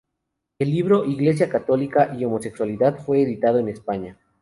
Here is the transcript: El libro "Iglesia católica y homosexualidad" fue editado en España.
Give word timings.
El 0.57 0.71
libro 0.71 1.05
"Iglesia 1.05 1.47
católica 1.47 2.15
y 2.17 2.25
homosexualidad" 2.25 2.97
fue 3.05 3.21
editado 3.21 3.59
en 3.59 3.69
España. 3.69 4.17